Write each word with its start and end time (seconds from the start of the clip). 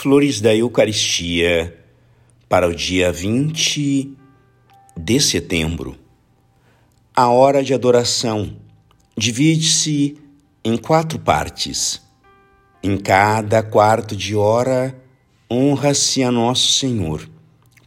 Flores 0.00 0.40
da 0.40 0.54
Eucaristia 0.54 1.76
para 2.48 2.68
o 2.68 2.72
dia 2.72 3.10
20 3.10 4.16
de 4.96 5.20
setembro. 5.20 5.98
A 7.12 7.26
hora 7.30 7.64
de 7.64 7.74
adoração 7.74 8.56
divide-se 9.16 10.16
em 10.64 10.76
quatro 10.76 11.18
partes. 11.18 12.00
Em 12.80 12.96
cada 12.96 13.60
quarto 13.60 14.14
de 14.14 14.36
hora, 14.36 14.96
honra-se 15.50 16.22
a 16.22 16.30
Nosso 16.30 16.74
Senhor 16.74 17.28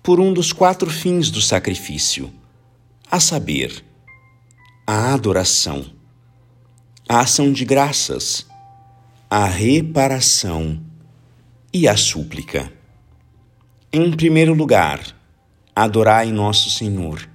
por 0.04 0.20
um 0.20 0.34
dos 0.34 0.52
quatro 0.52 0.90
fins 0.90 1.32
do 1.32 1.42
sacrifício, 1.42 2.30
a 3.10 3.22
saber, 3.22 3.86
a 4.86 5.14
adoração, 5.14 5.86
a 7.08 7.22
ação 7.22 7.54
de 7.54 7.64
graças, 7.64 8.46
a 9.30 9.46
reparação 9.46 10.91
e 11.74 11.88
a 11.88 11.96
súplica. 11.96 12.72
Em 13.94 14.12
primeiro 14.12 14.54
lugar, 14.54 15.02
adorai 15.76 16.32
Nosso 16.32 16.70
Senhor 16.70 17.30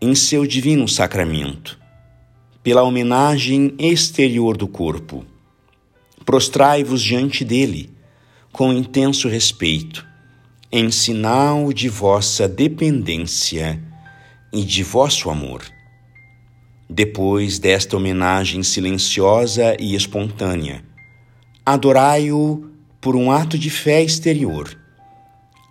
em 0.00 0.16
seu 0.16 0.44
divino 0.44 0.88
sacramento, 0.88 1.78
pela 2.60 2.82
homenagem 2.82 3.72
exterior 3.78 4.56
do 4.56 4.66
corpo. 4.66 5.24
Prostrai-vos 6.24 7.00
diante 7.00 7.44
dele 7.44 7.88
com 8.50 8.72
intenso 8.72 9.28
respeito, 9.28 10.04
em 10.72 10.90
sinal 10.90 11.72
de 11.72 11.88
vossa 11.88 12.48
dependência 12.48 13.80
e 14.52 14.64
de 14.64 14.82
vosso 14.82 15.30
amor. 15.30 15.62
Depois 16.90 17.60
desta 17.60 17.96
homenagem 17.96 18.64
silenciosa 18.64 19.76
e 19.78 19.94
espontânea, 19.94 20.84
adorai-o 21.64 22.71
por 23.02 23.16
um 23.16 23.32
ato 23.32 23.58
de 23.58 23.68
fé 23.68 24.00
exterior, 24.00 24.78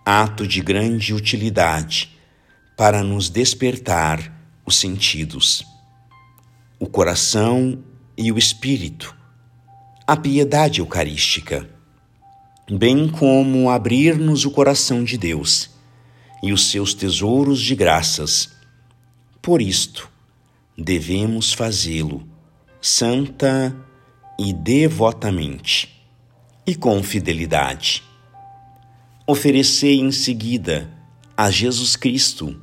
ato 0.05 0.45
de 0.45 0.59
grande 0.61 1.13
utilidade 1.13 2.11
para 2.75 3.01
nos 3.01 3.29
despertar 3.29 4.37
os 4.65 4.75
sentidos, 4.75 5.65
o 6.77 6.87
coração 6.87 7.81
e 8.17 8.33
o 8.33 8.37
espírito, 8.37 9.15
a 10.05 10.17
piedade 10.17 10.81
eucarística, 10.81 11.69
bem 12.69 13.07
como 13.07 13.69
abrir-nos 13.69 14.43
o 14.43 14.51
coração 14.51 15.01
de 15.01 15.17
Deus 15.17 15.69
e 16.43 16.51
os 16.51 16.69
seus 16.69 16.93
tesouros 16.93 17.61
de 17.61 17.75
graças. 17.75 18.49
Por 19.41 19.61
isto, 19.61 20.09
devemos 20.77 21.53
fazê-lo 21.53 22.27
santa 22.81 23.73
e 24.37 24.51
devotamente 24.51 26.00
e 26.65 26.75
com 26.75 27.01
fidelidade. 27.01 28.03
Oferecei 29.25 29.99
em 29.99 30.11
seguida 30.11 30.89
a 31.35 31.49
Jesus 31.49 31.95
Cristo 31.95 32.59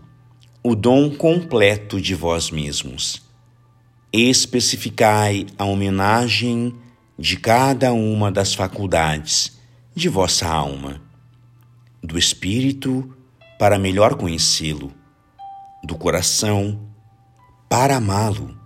o 0.62 0.74
dom 0.74 1.10
completo 1.10 2.00
de 2.00 2.14
vós 2.14 2.50
mesmos. 2.50 3.22
Especificai 4.12 5.46
a 5.58 5.64
homenagem 5.64 6.74
de 7.18 7.36
cada 7.36 7.92
uma 7.92 8.30
das 8.30 8.54
faculdades 8.54 9.58
de 9.94 10.08
vossa 10.08 10.46
alma, 10.46 11.00
do 12.02 12.18
espírito 12.18 13.16
para 13.58 13.78
melhor 13.78 14.14
conhecê-lo, 14.14 14.92
do 15.82 15.96
coração 15.96 16.80
para 17.68 17.96
amá-lo, 17.96 18.56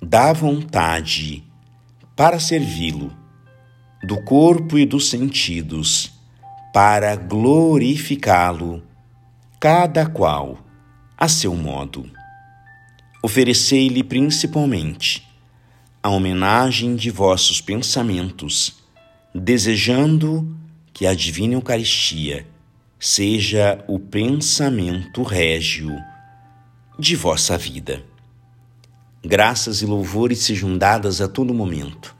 da 0.00 0.32
vontade 0.32 1.42
para 2.14 2.38
servi-lo 2.38 3.20
do 4.02 4.22
corpo 4.22 4.78
e 4.78 4.86
dos 4.86 5.10
sentidos, 5.10 6.10
para 6.72 7.14
glorificá-lo, 7.16 8.82
cada 9.58 10.06
qual 10.06 10.58
a 11.18 11.28
seu 11.28 11.54
modo. 11.54 12.10
Oferecei-lhe 13.22 14.02
principalmente 14.02 15.28
a 16.02 16.08
homenagem 16.08 16.96
de 16.96 17.10
vossos 17.10 17.60
pensamentos, 17.60 18.78
desejando 19.34 20.56
que 20.94 21.06
a 21.06 21.12
Divina 21.12 21.54
Eucaristia 21.54 22.46
seja 22.98 23.84
o 23.86 23.98
pensamento 23.98 25.22
régio 25.22 25.94
de 26.98 27.14
vossa 27.16 27.58
vida. 27.58 28.02
Graças 29.22 29.82
e 29.82 29.86
louvores 29.86 30.38
sejam 30.38 30.78
dadas 30.78 31.20
a 31.20 31.28
todo 31.28 31.52
momento 31.52 32.19